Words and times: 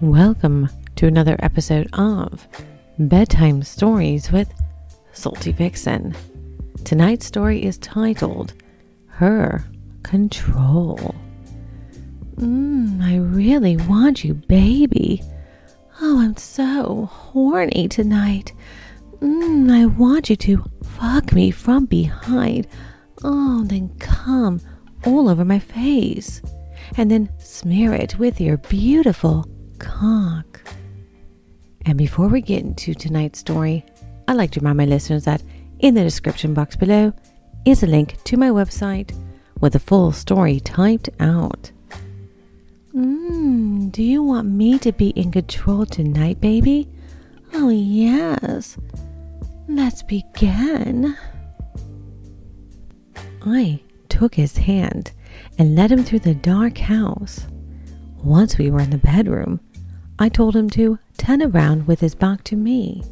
Welcome 0.00 0.70
to 0.96 1.06
another 1.06 1.36
episode 1.40 1.90
of 1.92 2.48
Bedtime 2.98 3.62
Stories 3.62 4.32
with 4.32 4.50
Salty 5.12 5.52
Vixen. 5.52 6.16
Tonight's 6.84 7.26
story 7.26 7.62
is 7.62 7.76
titled 7.76 8.54
Her 9.08 9.62
Control. 10.02 11.14
Mmm, 12.36 13.02
I 13.02 13.16
really 13.16 13.76
want 13.76 14.24
you, 14.24 14.32
baby. 14.32 15.22
Oh, 16.00 16.20
I'm 16.20 16.38
so 16.38 17.10
horny 17.12 17.86
tonight. 17.86 18.54
Mmm, 19.18 19.70
I 19.70 19.84
want 19.84 20.30
you 20.30 20.36
to 20.36 20.64
fuck 20.82 21.34
me 21.34 21.50
from 21.50 21.84
behind. 21.84 22.66
Oh, 23.22 23.64
then 23.64 23.94
come 23.98 24.62
all 25.04 25.28
over 25.28 25.44
my 25.44 25.58
face. 25.58 26.40
And 26.96 27.10
then 27.10 27.30
smear 27.38 27.92
it 27.92 28.18
with 28.18 28.40
your 28.40 28.56
beautiful 28.56 29.44
cock. 29.80 30.60
And 31.86 31.98
before 31.98 32.28
we 32.28 32.40
get 32.40 32.62
into 32.62 32.94
tonight's 32.94 33.40
story, 33.40 33.84
I'd 34.28 34.36
like 34.36 34.52
to 34.52 34.60
remind 34.60 34.76
my 34.76 34.84
listeners 34.84 35.24
that 35.24 35.42
in 35.80 35.94
the 35.94 36.04
description 36.04 36.54
box 36.54 36.76
below 36.76 37.12
is 37.64 37.82
a 37.82 37.86
link 37.86 38.22
to 38.24 38.36
my 38.36 38.50
website 38.50 39.12
with 39.60 39.72
the 39.72 39.80
full 39.80 40.12
story 40.12 40.60
typed 40.60 41.08
out. 41.18 41.72
Mmm, 42.94 43.90
do 43.90 44.02
you 44.02 44.22
want 44.22 44.48
me 44.48 44.78
to 44.78 44.92
be 44.92 45.08
in 45.10 45.32
control 45.32 45.86
tonight, 45.86 46.40
baby? 46.40 46.88
Oh, 47.54 47.70
yes. 47.70 48.76
Let's 49.68 50.02
begin. 50.02 51.16
I 53.42 53.80
took 54.08 54.34
his 54.34 54.58
hand 54.58 55.12
and 55.58 55.74
led 55.74 55.92
him 55.92 56.04
through 56.04 56.20
the 56.20 56.34
dark 56.34 56.78
house. 56.78 57.46
Once 58.22 58.58
we 58.58 58.70
were 58.70 58.80
in 58.80 58.90
the 58.90 58.98
bedroom, 58.98 59.60
I 60.22 60.28
told 60.28 60.54
him 60.54 60.68
to 60.70 60.98
turn 61.16 61.42
around 61.42 61.86
with 61.86 62.00
his 62.00 62.14
back 62.14 62.44
to 62.44 62.56
me. 62.56 63.02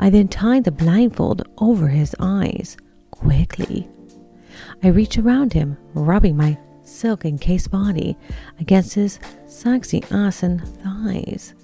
I 0.00 0.10
then 0.10 0.26
tied 0.26 0.64
the 0.64 0.72
blindfold 0.72 1.42
over 1.58 1.86
his 1.86 2.16
eyes 2.18 2.76
quickly. 3.12 3.88
I 4.82 4.88
reached 4.88 5.18
around 5.18 5.52
him, 5.52 5.76
rubbing 5.94 6.36
my 6.36 6.58
silk 6.82 7.24
encased 7.24 7.70
body 7.70 8.16
against 8.58 8.94
his 8.94 9.20
sexy 9.46 10.02
ass 10.10 10.42
and 10.42 10.60
thighs. 10.80 11.54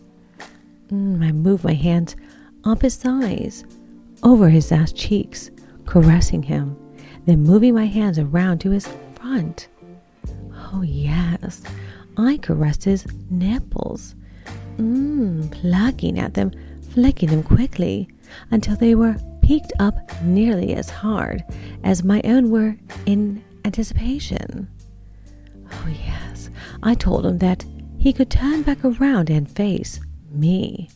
Mm, 0.91 1.25
I 1.25 1.33
moved 1.33 1.65
my 1.65 1.75
hands 1.75 2.15
up 2.63 2.83
his 2.83 2.95
thighs, 2.95 3.65
over 4.23 4.49
his 4.49 4.71
ass 4.71 4.93
cheeks, 4.93 5.51
caressing 5.87 6.45
him, 6.45 6.77
then 7.27 7.43
moving 7.43 7.75
my 7.75 7.87
hands 7.87 8.21
around 8.21 8.59
to 8.61 8.71
his 8.71 8.87
front. 9.17 9.67
Oh, 10.73 10.83
yes, 10.83 11.63
I 12.17 12.37
caressed 12.37 12.85
his 12.85 13.07
nipples, 13.29 14.15
mmm, 14.77 15.51
plucking 15.51 16.19
at 16.19 16.35
them, 16.35 16.53
flicking 16.91 17.31
them 17.31 17.43
quickly 17.43 18.09
until 18.51 18.77
they 18.77 18.95
were 18.95 19.17
peaked 19.43 19.73
up 19.79 19.95
nearly 20.23 20.75
as 20.75 20.89
hard 20.89 21.45
as 21.83 22.03
my 22.03 22.21
own 22.25 22.51
were 22.51 22.77
in 23.07 23.45
anticipation. 23.65 24.69
Oh, 25.71 25.89
yes, 25.89 26.51
I 26.83 26.95
told 26.95 27.27
him 27.27 27.39
that 27.39 27.65
he 27.99 28.13
could 28.13 28.31
turn 28.31 28.63
back 28.63 28.85
around 28.85 29.31
and 29.31 29.51
face 29.51 30.01
me. 30.31 30.89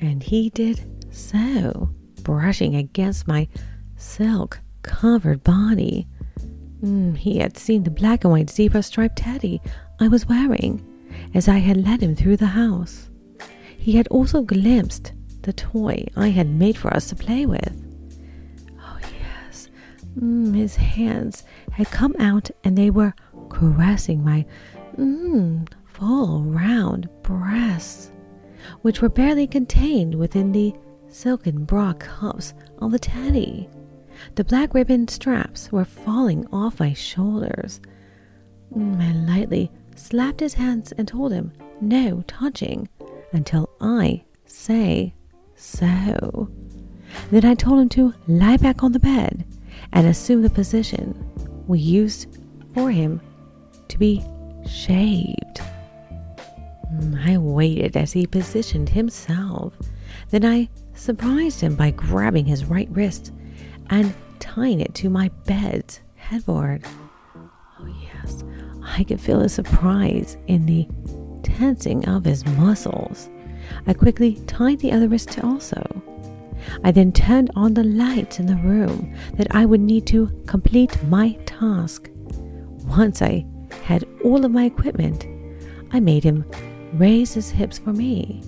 And 0.00 0.22
he 0.22 0.50
did 0.50 0.84
so 1.14 1.90
brushing 2.22 2.76
against 2.76 3.28
my 3.28 3.48
silk 3.96 4.60
covered 4.82 5.44
body. 5.44 6.06
Mm, 6.82 7.16
he 7.16 7.38
had 7.38 7.56
seen 7.56 7.84
the 7.84 7.90
black 7.90 8.24
and 8.24 8.32
white 8.32 8.50
zebra 8.50 8.82
striped 8.82 9.16
teddy 9.16 9.60
I 10.00 10.08
was 10.08 10.26
wearing 10.26 10.84
as 11.34 11.48
I 11.48 11.58
had 11.58 11.84
led 11.84 12.00
him 12.00 12.14
through 12.14 12.36
the 12.36 12.46
house. 12.46 13.10
He 13.76 13.96
had 13.96 14.08
also 14.08 14.42
glimpsed 14.42 15.12
the 15.42 15.52
toy 15.52 16.06
I 16.16 16.28
had 16.28 16.48
made 16.48 16.78
for 16.78 16.94
us 16.94 17.08
to 17.08 17.16
play 17.16 17.44
with. 17.44 17.82
Oh, 18.80 18.98
yes, 19.02 19.68
mm, 20.18 20.54
his 20.54 20.76
hands 20.76 21.44
had 21.72 21.90
come 21.90 22.14
out 22.18 22.50
and 22.62 22.78
they 22.78 22.88
were 22.88 23.14
caressing 23.50 24.24
my 24.24 24.46
mm, 24.96 25.68
full 25.84 26.44
round 26.44 27.08
breasts, 27.22 28.10
which 28.82 29.02
were 29.02 29.08
barely 29.08 29.46
contained 29.46 30.14
within 30.14 30.52
the 30.52 30.72
silken 31.08 31.64
bra 31.64 31.92
cuffs 31.94 32.54
of 32.78 32.92
the 32.92 32.98
teddy. 32.98 33.68
The 34.36 34.44
black 34.44 34.72
ribbon 34.72 35.08
straps 35.08 35.70
were 35.70 35.84
falling 35.84 36.46
off 36.52 36.80
my 36.80 36.92
shoulders. 36.92 37.80
Mm, 38.74 39.00
I 39.00 39.12
lightly 39.12 39.70
slapped 39.94 40.40
his 40.40 40.54
hands 40.54 40.92
and 40.92 41.06
told 41.06 41.32
him, 41.32 41.52
No 41.80 42.22
touching 42.26 42.88
until 43.32 43.70
I 43.80 44.24
say 44.46 45.14
so. 45.56 46.48
Then 47.30 47.44
I 47.44 47.54
told 47.54 47.80
him 47.80 47.88
to 47.90 48.14
lie 48.26 48.56
back 48.56 48.82
on 48.82 48.92
the 48.92 48.98
bed 48.98 49.44
and 49.92 50.06
assume 50.06 50.42
the 50.42 50.50
position 50.50 51.30
we 51.66 51.78
used 51.78 52.38
for 52.74 52.90
him 52.90 53.20
to 53.88 53.98
be 53.98 54.22
shaved. 54.68 55.60
I 57.18 57.38
waited 57.38 57.96
as 57.96 58.12
he 58.12 58.26
positioned 58.26 58.90
himself. 58.90 59.74
Then 60.30 60.44
I 60.44 60.68
surprised 60.94 61.60
him 61.60 61.74
by 61.74 61.90
grabbing 61.90 62.46
his 62.46 62.64
right 62.64 62.88
wrist 62.90 63.32
and 63.90 64.14
tying 64.38 64.80
it 64.80 64.94
to 64.94 65.10
my 65.10 65.30
bed's 65.46 66.00
headboard. 66.16 66.84
Oh, 67.36 67.94
yes, 68.02 68.44
I 68.84 69.04
could 69.04 69.20
feel 69.20 69.40
his 69.40 69.52
surprise 69.52 70.36
in 70.46 70.66
the 70.66 70.86
tensing 71.42 72.08
of 72.08 72.24
his 72.24 72.44
muscles. 72.46 73.28
I 73.86 73.94
quickly 73.94 74.34
tied 74.46 74.80
the 74.80 74.92
other 74.92 75.08
wrist 75.08 75.42
also. 75.42 76.02
I 76.82 76.90
then 76.90 77.12
turned 77.12 77.50
on 77.56 77.74
the 77.74 77.84
lights 77.84 78.38
in 78.38 78.46
the 78.46 78.56
room 78.56 79.14
that 79.34 79.54
I 79.54 79.64
would 79.64 79.80
need 79.80 80.06
to 80.08 80.30
complete 80.46 81.02
my 81.04 81.32
task. 81.46 82.10
Once 82.86 83.22
I 83.22 83.46
had 83.84 84.04
all 84.22 84.44
of 84.44 84.50
my 84.50 84.64
equipment, 84.64 85.26
I 85.92 86.00
made 86.00 86.24
him 86.24 86.44
raise 86.94 87.34
his 87.34 87.50
hips 87.50 87.78
for 87.78 87.92
me 87.92 88.42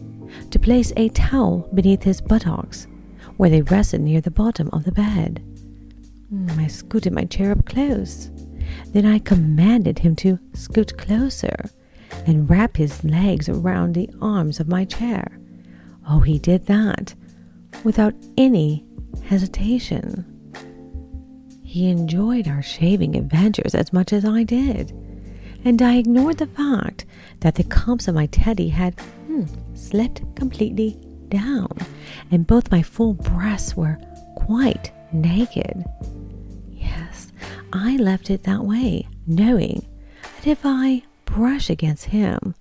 to 0.50 0.58
place 0.58 0.92
a 0.96 1.08
towel 1.10 1.68
beneath 1.74 2.02
his 2.02 2.20
buttocks, 2.20 2.86
where 3.36 3.50
they 3.50 3.62
rested 3.62 4.00
near 4.00 4.20
the 4.20 4.30
bottom 4.30 4.68
of 4.72 4.84
the 4.84 4.92
bed. 4.92 5.42
Hmm, 6.28 6.58
I 6.58 6.66
scooted 6.66 7.12
my 7.12 7.24
chair 7.24 7.52
up 7.52 7.64
close. 7.66 8.30
Then 8.88 9.06
I 9.06 9.18
commanded 9.18 9.98
him 9.98 10.16
to 10.16 10.38
scoot 10.54 10.96
closer 10.96 11.70
and 12.26 12.48
wrap 12.48 12.76
his 12.76 13.04
legs 13.04 13.48
around 13.48 13.94
the 13.94 14.10
arms 14.20 14.60
of 14.60 14.68
my 14.68 14.84
chair. 14.84 15.38
Oh, 16.08 16.20
he 16.20 16.38
did 16.38 16.66
that 16.66 17.14
without 17.84 18.14
any 18.36 18.84
hesitation. 19.24 20.24
He 21.62 21.90
enjoyed 21.90 22.48
our 22.48 22.62
shaving 22.62 23.16
adventures 23.16 23.74
as 23.74 23.92
much 23.92 24.12
as 24.12 24.24
I 24.24 24.44
did, 24.44 24.92
and 25.64 25.82
I 25.82 25.96
ignored 25.96 26.38
the 26.38 26.46
fact 26.46 27.04
that 27.40 27.56
the 27.56 27.64
cups 27.64 28.08
of 28.08 28.14
my 28.14 28.26
teddy 28.26 28.68
had 28.68 28.98
hmm, 29.26 29.44
slipped 29.74 30.22
completely 30.36 30.98
down, 31.28 31.76
and 32.30 32.46
both 32.46 32.70
my 32.70 32.82
full 32.82 33.14
breasts 33.14 33.76
were 33.76 33.98
quite 34.36 34.92
naked. 35.12 35.84
I 37.76 37.96
left 37.96 38.30
it 38.30 38.44
that 38.44 38.64
way, 38.64 39.06
knowing 39.26 39.86
that 40.36 40.46
if 40.46 40.60
I 40.64 41.02
brush 41.26 41.68
against 41.68 42.06
him, 42.06 42.54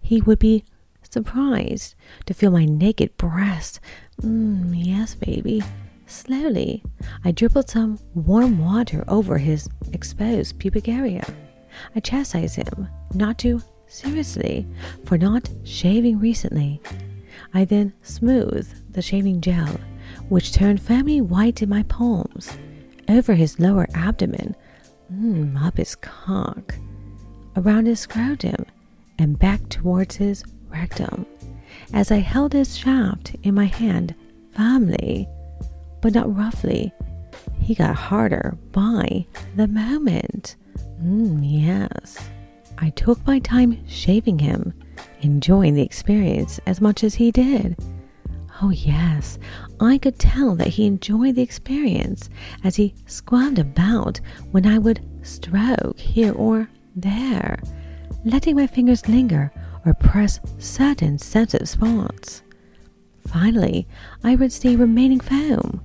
he 0.00 0.22
would 0.22 0.38
be 0.38 0.64
surprised 1.02 1.94
to 2.24 2.34
feel 2.34 2.50
my 2.50 2.64
naked 2.64 3.16
breast. 3.18 3.78
Mm, 4.22 4.72
yes, 4.74 5.14
baby. 5.14 5.62
Slowly, 6.06 6.82
I 7.24 7.32
dribbled 7.32 7.68
some 7.68 7.98
warm 8.14 8.58
water 8.58 9.04
over 9.06 9.38
his 9.38 9.68
exposed 9.92 10.58
pubic 10.58 10.88
area. 10.88 11.24
I 11.94 12.00
chastised 12.00 12.56
him 12.56 12.88
not 13.14 13.38
too 13.38 13.62
seriously 13.86 14.66
for 15.04 15.18
not 15.18 15.48
shaving 15.64 16.18
recently. 16.18 16.80
I 17.52 17.64
then 17.64 17.92
smoothed 18.02 18.92
the 18.92 19.02
shaving 19.02 19.40
gel, 19.40 19.78
which 20.28 20.52
turned 20.52 20.80
firmly 20.80 21.20
white 21.20 21.62
in 21.62 21.68
my 21.68 21.82
palms, 21.84 22.56
over 23.08 23.34
his 23.34 23.58
lower 23.58 23.86
abdomen, 23.94 24.54
mm, 25.12 25.60
up 25.62 25.76
his 25.76 25.94
cock, 25.96 26.74
around 27.56 27.86
his 27.86 28.00
scrotum, 28.00 28.64
and 29.18 29.38
back 29.38 29.68
towards 29.68 30.16
his 30.16 30.44
rectum, 30.68 31.26
as 31.92 32.10
I 32.10 32.18
held 32.18 32.52
his 32.52 32.76
shaft 32.76 33.36
in 33.42 33.54
my 33.54 33.66
hand 33.66 34.14
firmly, 34.50 35.28
but 36.00 36.14
not 36.14 36.34
roughly. 36.36 36.92
He 37.60 37.74
got 37.74 37.94
harder 37.94 38.56
by 38.72 39.26
the 39.56 39.68
moment. 39.68 40.56
Mm, 41.02 41.40
yes. 41.42 42.18
I 42.78 42.90
took 42.90 43.24
my 43.26 43.38
time 43.38 43.86
shaving 43.86 44.38
him, 44.38 44.74
enjoying 45.22 45.74
the 45.74 45.82
experience 45.82 46.60
as 46.66 46.80
much 46.80 47.04
as 47.04 47.14
he 47.14 47.30
did. 47.30 47.76
Oh, 48.62 48.70
yes, 48.70 49.38
I 49.80 49.98
could 49.98 50.18
tell 50.18 50.54
that 50.56 50.68
he 50.68 50.86
enjoyed 50.86 51.34
the 51.34 51.42
experience 51.42 52.30
as 52.62 52.76
he 52.76 52.94
squirmed 53.06 53.58
about 53.58 54.20
when 54.52 54.64
I 54.66 54.78
would 54.78 55.04
stroke 55.22 55.98
here 55.98 56.32
or 56.32 56.68
there, 56.94 57.58
letting 58.24 58.54
my 58.54 58.66
fingers 58.66 59.08
linger 59.08 59.52
or 59.84 59.94
press 59.94 60.38
certain 60.58 61.18
sensitive 61.18 61.68
spots. 61.68 62.42
Finally, 63.26 63.88
I 64.22 64.36
would 64.36 64.52
see 64.52 64.76
remaining 64.76 65.20
foam, 65.20 65.82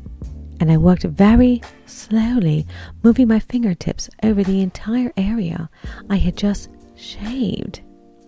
and 0.59 0.71
I 0.71 0.77
worked 0.77 1.03
very 1.03 1.61
slowly, 1.87 2.67
moving 3.01 3.27
my 3.27 3.39
fingertips 3.39 4.09
over 4.21 4.43
the 4.43 4.61
entire 4.61 5.11
area 5.17 5.69
I 6.09 6.17
had 6.17 6.37
just 6.37 6.69
shaved. 6.95 7.81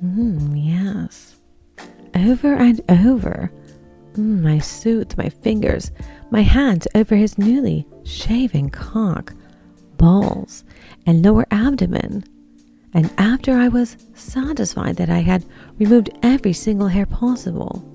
Mmm, 0.04 0.54
yes. 0.56 1.36
Over 2.16 2.56
and 2.56 2.82
over. 2.90 3.52
Mm, 4.14 4.46
I 4.46 4.60
soothed 4.60 5.18
my 5.18 5.30
fingers, 5.30 5.92
my 6.32 6.42
hands 6.42 6.88
over 6.94 7.16
his 7.16 7.38
newly 7.38 7.88
shaven 8.04 8.70
cock, 8.70 9.34
balls, 9.98 10.66
and 11.06 11.24
lower 11.24 11.46
abdomen. 11.50 12.26
And 12.94 13.10
after 13.18 13.54
I 13.54 13.70
was 13.70 13.96
satisfied 14.14 14.98
that 14.98 15.10
I 15.10 15.20
had 15.20 15.46
removed 15.78 16.10
every 16.24 16.52
single 16.52 16.90
hair 16.90 17.06
possible, 17.06 17.88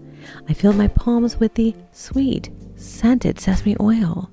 I 0.49 0.55
filled 0.55 0.77
my 0.77 0.89
palms 0.89 1.39
with 1.39 1.55
the 1.55 1.75
sweet, 1.93 2.51
scented 2.77 3.39
sesame 3.39 3.77
oil. 3.79 4.31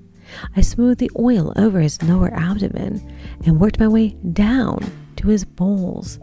I 0.56 0.62
smoothed 0.62 1.00
the 1.00 1.12
oil 1.20 1.52
over 1.58 1.82
his 1.82 2.02
lower 2.02 2.34
abdomen 2.34 3.14
and 3.46 3.60
worked 3.60 3.80
my 3.80 3.90
way 3.90 4.10
down 4.32 4.90
to 5.18 5.28
his 5.28 5.44
balls, 5.44 6.18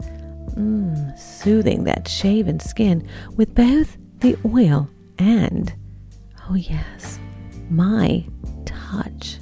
mm, 0.55 1.17
soothing 1.19 1.83
that 1.83 2.07
shaven 2.07 2.59
skin 2.59 3.07
with 3.35 3.53
both 3.53 3.97
the 4.19 4.35
oil 4.43 4.89
and, 5.21 5.71
oh 6.49 6.55
yes, 6.55 7.19
my 7.69 8.25
touch. 8.65 9.37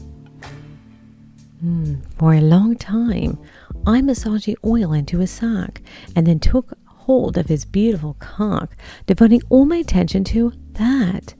Mm, 1.63 2.03
for 2.17 2.33
a 2.33 2.41
long 2.41 2.75
time, 2.75 3.39
I 3.87 4.01
massaged 4.01 4.45
the 4.45 4.57
oil 4.65 4.91
into 4.91 5.19
his 5.19 5.31
sack 5.31 5.81
and 6.15 6.27
then 6.27 6.39
took 6.39 6.73
hold 6.85 7.37
of 7.37 7.47
his 7.47 7.63
beautiful 7.63 8.15
cock, 8.19 8.75
devoting 9.05 9.41
all 9.49 9.63
my 9.63 9.77
attention 9.77 10.25
to 10.25 10.51
that. 10.73 11.33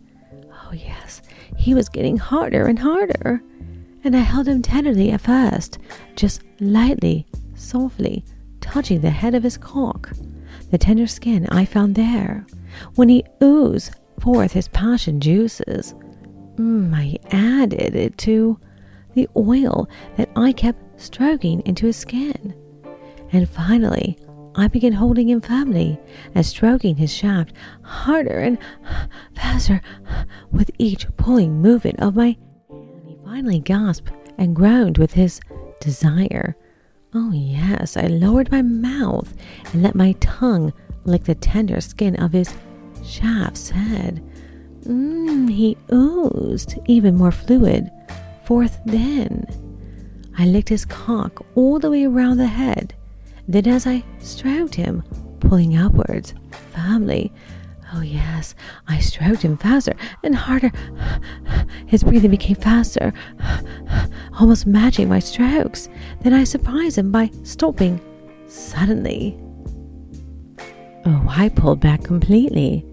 Oh, 0.51 0.71
yes, 0.73 1.21
he 1.57 1.73
was 1.73 1.89
getting 1.89 2.15
harder 2.17 2.65
and 2.65 2.79
harder. 2.79 3.43
And 4.05 4.15
I 4.15 4.19
held 4.19 4.47
him 4.47 4.61
tenderly 4.61 5.11
at 5.11 5.21
first, 5.21 5.79
just 6.15 6.43
lightly, 6.61 7.27
softly, 7.55 8.23
touching 8.61 9.01
the 9.01 9.09
head 9.09 9.35
of 9.35 9.43
his 9.43 9.57
cock, 9.57 10.11
the 10.71 10.77
tender 10.77 11.07
skin 11.07 11.45
I 11.47 11.65
found 11.65 11.95
there. 11.95 12.45
When 12.95 13.09
he 13.09 13.25
oozed 13.43 13.91
forth 14.19 14.53
his 14.53 14.67
passion 14.67 15.19
juices, 15.19 15.93
mm, 16.55 16.93
I 16.93 17.17
added 17.35 17.95
it 17.95 18.17
to 18.19 18.59
the 19.13 19.27
oil 19.35 19.87
that 20.17 20.29
I 20.35 20.51
kept 20.51 21.01
stroking 21.01 21.61
into 21.65 21.87
his 21.87 21.97
skin. 21.97 22.53
And 23.31 23.47
finally, 23.49 24.17
I 24.55 24.67
began 24.67 24.93
holding 24.93 25.29
him 25.29 25.41
firmly 25.41 25.99
and 26.35 26.45
stroking 26.45 26.95
his 26.95 27.13
shaft 27.13 27.53
harder 27.83 28.39
and 28.39 28.57
faster 29.35 29.81
with 30.51 30.71
each 30.77 31.07
pulling 31.17 31.61
movement 31.61 31.99
of 31.99 32.15
my 32.15 32.37
hand. 32.69 33.05
He 33.07 33.17
finally 33.23 33.59
gasped 33.59 34.11
and 34.37 34.55
groaned 34.55 34.97
with 34.97 35.13
his 35.13 35.39
desire. 35.79 36.55
Oh, 37.13 37.31
yes, 37.31 37.97
I 37.97 38.07
lowered 38.07 38.51
my 38.51 38.61
mouth 38.61 39.33
and 39.71 39.81
let 39.81 39.95
my 39.95 40.13
tongue 40.19 40.73
lick 41.05 41.23
the 41.23 41.35
tender 41.35 41.81
skin 41.81 42.15
of 42.17 42.33
his 42.33 42.53
shaft's 43.09 43.69
head. 43.69 44.23
Mm, 44.83 45.49
he 45.49 45.77
oozed 45.91 46.77
even 46.85 47.17
more 47.17 47.31
fluid 47.31 47.91
forth 48.49 48.79
then. 48.85 49.45
I 50.37 50.45
licked 50.45 50.69
his 50.69 50.85
cock 50.85 51.45
all 51.53 51.77
the 51.77 51.91
way 51.91 52.05
around 52.05 52.37
the 52.37 52.47
head. 52.47 52.95
Then, 53.47 53.67
as 53.67 53.85
I 53.85 54.03
stroked 54.19 54.73
him, 54.73 55.03
pulling 55.39 55.77
upwards, 55.77 56.33
firmly, 56.73 57.31
oh 57.93 58.01
yes, 58.01 58.55
I 58.87 58.99
stroked 58.99 59.43
him 59.43 59.55
faster 59.57 59.93
and 60.23 60.35
harder. 60.35 60.71
His 61.85 62.03
breathing 62.03 62.31
became 62.31 62.55
faster, 62.55 63.13
almost 64.39 64.65
matching 64.65 65.09
my 65.09 65.19
strokes. 65.19 65.89
Then 66.21 66.33
I 66.33 66.43
surprised 66.43 66.97
him 66.97 67.11
by 67.11 67.29
stopping 67.43 68.01
suddenly. 68.47 69.39
Oh, 71.05 71.25
I 71.27 71.49
pulled 71.49 71.81
back 71.81 72.03
completely. 72.03 72.83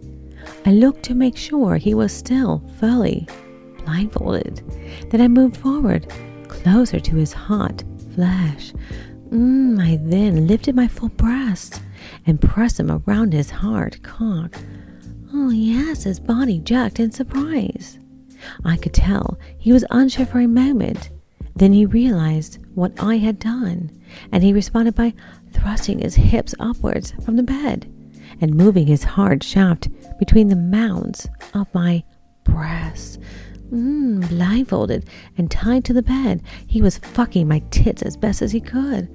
I 0.67 0.73
looked 0.73 1.05
to 1.05 1.15
make 1.15 1.37
sure 1.37 1.77
he 1.77 1.95
was 1.95 2.13
still 2.13 2.61
fully 2.81 3.29
blindfolded. 3.85 4.65
Then 5.11 5.21
I 5.21 5.29
moved 5.29 5.57
forward, 5.57 6.13
closer 6.49 6.99
to 6.99 7.15
his 7.15 7.33
hot 7.33 7.85
flesh. 8.17 8.73
Mm, 9.29 9.81
I 9.81 10.01
then 10.03 10.49
lifted 10.49 10.75
my 10.75 10.89
full 10.89 11.11
breast 11.11 11.81
and 12.27 12.41
pressed 12.41 12.81
him 12.81 12.91
around 12.91 13.33
his 13.33 13.49
hard 13.49 14.03
cock. 14.03 14.57
Oh, 15.33 15.51
yes, 15.51 16.03
his 16.03 16.19
body 16.19 16.59
jerked 16.59 16.99
in 16.99 17.13
surprise. 17.13 18.01
I 18.65 18.77
could 18.77 18.93
tell 18.93 19.39
he 19.57 19.73
was 19.73 19.85
unsure 19.93 20.27
for 20.27 20.41
a 20.41 20.49
moment. 20.49 21.11
Then 21.55 21.75
he 21.75 21.87
realized 21.87 22.59
what 22.75 22.93
I 23.01 23.19
had 23.19 23.39
done, 23.39 23.93
and 24.33 24.43
he 24.43 24.53
responded 24.53 24.97
by 24.97 25.15
thrusting 25.53 26.01
his 26.01 26.17
hips 26.17 26.57
upwards 26.59 27.13
from 27.25 27.37
the 27.37 27.45
bed 27.45 27.93
and 28.41 28.55
moving 28.55 28.87
his 28.87 29.05
hard 29.05 29.43
shaft 29.43 29.89
between 30.19 30.49
the 30.49 30.57
mounds 30.57 31.29
of 31.55 31.67
my 31.75 32.05
breasts. 32.45 33.19
Mm, 33.71 34.29
blindfolded 34.29 35.09
and 35.37 35.51
tied 35.51 35.85
to 35.85 35.93
the 35.93 36.03
bed, 36.03 36.43
he 36.67 36.81
was 36.81 36.99
fucking 36.99 37.49
my 37.49 37.61
tits 37.71 38.03
as 38.03 38.17
best 38.17 38.43
as 38.43 38.53
he 38.53 38.61
could. 38.61 39.09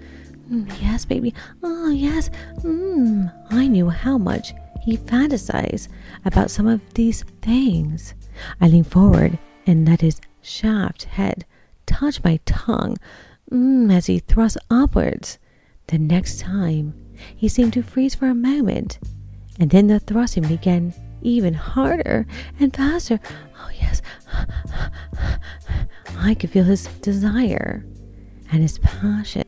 Mm, 0.52 0.70
yes, 0.82 1.06
baby. 1.06 1.34
Oh, 1.64 1.90
yes. 1.90 2.30
Mm, 2.60 3.32
I 3.52 3.68
knew 3.68 3.90
how 3.90 4.18
much 4.18 4.54
he 4.82 4.98
fantasized 4.98 5.88
about 6.26 6.52
some 6.52 6.68
of 6.68 6.82
these 6.96 7.24
things. 7.42 8.14
I 8.60 8.68
leaned 8.68 8.88
forward 8.88 9.40
and 9.66 9.88
let 9.88 10.02
his 10.02 10.20
shaft 10.42 11.04
head 11.04 11.46
touch 11.86 12.24
my 12.24 12.40
tongue 12.46 12.98
mm, 13.52 13.94
as 13.94 14.08
he 14.08 14.20
thrust 14.20 14.58
upwards. 14.70 15.40
The 15.88 15.98
next 15.98 16.40
time, 16.40 16.94
he 17.36 17.48
seemed 17.48 17.74
to 17.74 17.84
freeze 17.84 18.16
for 18.16 18.28
a 18.28 18.36
moment, 18.36 19.00
and 19.60 19.70
then 19.70 19.88
the 19.88 20.00
thrusting 20.00 20.48
began 20.48 20.94
even 21.22 21.54
harder 21.54 22.26
and 22.60 22.76
faster. 22.76 23.20
Oh, 23.60 23.70
yes. 23.80 24.02
I 26.18 26.36
could 26.36 26.50
feel 26.50 26.64
his 26.64 26.86
desire 27.02 27.86
and 28.52 28.62
his 28.62 28.78
passion 28.80 29.44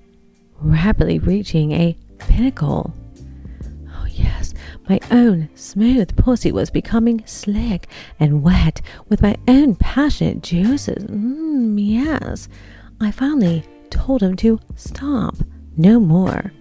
rapidly 0.64 1.20
reaching 1.20 1.72
a 1.72 1.98
pinnacle. 2.20 2.94
Oh, 3.90 4.06
yes, 4.10 4.54
my 4.90 5.00
own 5.12 5.50
smooth 5.56 6.16
pussy 6.16 6.52
was 6.52 6.70
becoming 6.70 7.24
slick 7.26 7.88
and 8.20 8.44
wet 8.44 8.82
with 9.10 9.22
my 9.22 9.36
own 9.48 9.76
passionate 9.76 10.42
juices. 10.42 11.04
Mmm, 11.06 11.76
yes. 11.78 12.48
I 13.02 13.12
finally 13.12 13.64
told 13.90 14.24
him 14.24 14.36
to 14.38 14.60
stop. 14.76 15.36
No 15.76 16.00
more. 16.00 16.52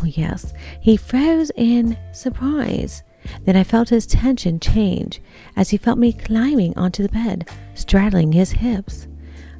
Oh, 0.00 0.06
yes. 0.06 0.52
He 0.80 0.96
froze 0.96 1.50
in 1.56 1.98
surprise 2.12 3.02
then 3.44 3.56
I 3.56 3.64
felt 3.64 3.88
his 3.88 4.06
tension 4.06 4.60
change 4.60 5.20
as 5.56 5.70
he 5.70 5.76
felt 5.76 5.98
me 5.98 6.12
climbing 6.12 6.76
onto 6.76 7.02
the 7.02 7.08
bed, 7.08 7.48
straddling 7.74 8.32
his 8.32 8.52
hips. 8.52 9.08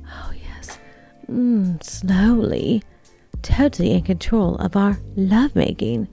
Oh, 0.07 0.33
yes, 0.35 0.79
mm, 1.31 1.83
slowly, 1.83 2.83
totally 3.43 3.93
in 3.93 4.03
control 4.03 4.57
of 4.57 4.77
our 4.77 4.99
lovemaking. 5.17 6.09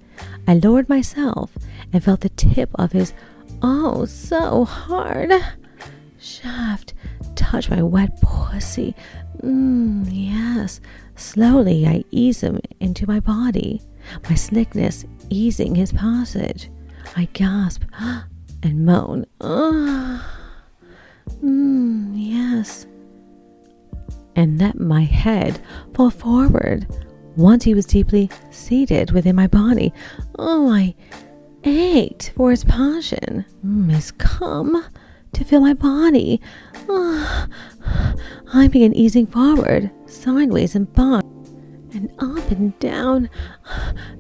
I 0.48 0.56
lowered 0.56 0.90
myself 0.90 1.52
and 1.94 2.04
felt 2.04 2.22
the 2.22 2.30
tip 2.30 2.70
of 2.76 2.92
his, 2.92 3.14
oh, 3.62 4.06
so 4.06 4.66
hard, 4.66 5.32
shaft 6.20 6.94
touch 7.36 7.70
my 7.70 7.82
wet 7.82 8.20
pussy. 8.22 8.96
Mm, 9.42 10.08
yes, 10.10 10.82
slowly 11.16 11.86
I 11.86 12.04
eased 12.10 12.42
him 12.42 12.60
into 12.80 13.08
my 13.08 13.20
body, 13.20 13.82
my 14.30 14.36
slickness 14.36 15.06
easing 15.30 15.76
his 15.76 15.92
passage. 15.92 16.70
I 17.16 17.26
gasp 17.34 17.84
and 18.64 18.86
moan. 18.86 19.26
Mm, 21.44 22.14
yes. 22.16 22.88
And 24.36 24.60
let 24.60 24.80
my 24.80 25.04
head 25.04 25.60
fall 25.94 26.10
forward 26.10 26.88
once 27.36 27.64
he 27.64 27.74
was 27.74 27.86
deeply 27.86 28.30
seated 28.50 29.12
within 29.12 29.36
my 29.36 29.48
body. 29.48 29.94
Oh, 30.40 30.72
I 30.72 30.96
ached 31.64 32.32
for 32.36 32.52
his 32.52 32.64
passion, 32.64 33.46
mm, 33.64 33.92
his 33.92 34.12
cum 34.12 34.84
to 35.34 35.44
fill 35.44 35.62
my 35.62 35.74
body. 35.74 36.42
Oh, 36.90 37.46
I 38.54 38.70
began 38.70 38.94
easing 38.94 39.28
forward, 39.28 39.92
sideways, 40.06 40.74
and 40.74 40.92
back 40.94 41.26
and 41.98 42.12
up 42.20 42.50
and 42.52 42.78
down 42.80 43.30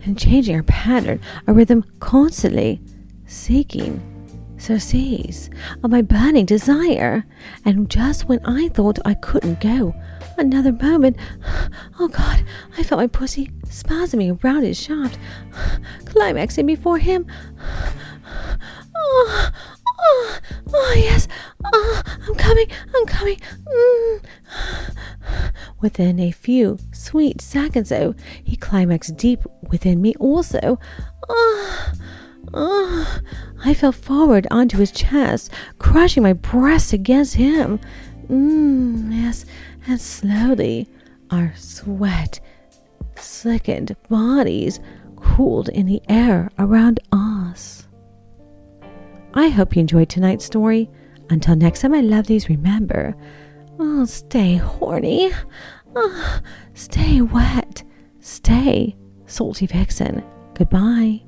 and 0.03 0.17
changing 0.17 0.55
our 0.55 0.63
pattern, 0.63 1.21
our 1.47 1.53
rhythm 1.53 1.85
constantly, 1.99 2.81
seeking 3.25 4.01
surcease 4.57 5.49
of 5.83 5.91
my 5.91 6.01
burning 6.01 6.45
desire. 6.45 7.25
And 7.63 7.89
just 7.89 8.27
when 8.27 8.43
I 8.45 8.69
thought 8.69 8.99
I 9.05 9.13
couldn't 9.13 9.61
go 9.61 9.93
Another 10.37 10.71
moment. 10.71 11.17
Oh 11.99 12.07
God, 12.07 12.45
I 12.77 12.83
felt 12.83 13.01
my 13.01 13.07
pussy 13.07 13.47
spasming 13.65 14.43
around 14.43 14.63
his 14.63 14.79
shaft, 14.79 15.17
climaxing 16.05 16.67
before 16.67 16.99
him. 16.99 17.25
Oh, 18.95 19.49
oh, 19.99 20.39
oh 20.73 20.93
yes. 20.95 21.27
Oh, 21.65 22.01
I'm 22.27 22.35
coming. 22.35 22.67
I'm 22.95 23.05
coming. 23.07 23.39
Mm. 23.65 24.25
Within 25.79 26.19
a 26.19 26.31
few 26.31 26.79
sweet 26.91 27.41
seconds, 27.41 27.89
though, 27.89 28.15
he 28.43 28.55
climaxed 28.55 29.15
deep 29.17 29.41
within 29.69 30.01
me 30.01 30.15
also. 30.19 30.79
Oh, 31.29 31.91
oh. 32.53 33.19
I 33.63 33.73
fell 33.73 33.91
forward 33.91 34.47
onto 34.49 34.77
his 34.77 34.91
chest, 34.91 35.51
crushing 35.77 36.23
my 36.23 36.33
breast 36.33 36.93
against 36.93 37.35
him. 37.35 37.79
Mm, 38.27 39.13
yes, 39.13 39.45
and 39.87 40.01
slowly 40.01 40.87
our 41.29 41.53
sweat 41.55 42.39
sickened 43.15 43.95
bodies 44.09 44.79
cooled 45.15 45.69
in 45.69 45.85
the 45.85 46.01
air 46.09 46.49
around 46.57 46.99
us. 47.11 47.87
I 49.33 49.49
hope 49.49 49.75
you 49.75 49.81
enjoyed 49.81 50.09
tonight's 50.09 50.45
story. 50.45 50.89
Until 51.29 51.55
next 51.55 51.81
time, 51.81 51.93
I 51.93 52.01
love 52.01 52.27
these. 52.27 52.49
Remember, 52.49 53.15
oh, 53.79 54.05
stay 54.05 54.55
horny, 54.55 55.31
oh, 55.95 56.39
stay 56.73 57.21
wet, 57.21 57.83
stay 58.19 58.95
salty 59.25 59.67
vixen. 59.67 60.23
Goodbye. 60.53 61.26